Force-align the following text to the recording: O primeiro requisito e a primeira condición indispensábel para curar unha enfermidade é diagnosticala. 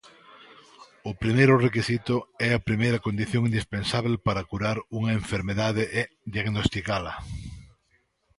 O 1.09 1.11
primeiro 1.21 1.55
requisito 1.65 2.15
e 2.45 2.47
a 2.53 2.63
primeira 2.67 3.03
condición 3.05 3.41
indispensábel 3.49 4.15
para 4.27 4.45
curar 4.51 4.77
unha 4.97 5.11
enfermidade 5.21 5.83
é 6.01 6.03
diagnosticala. 6.35 7.13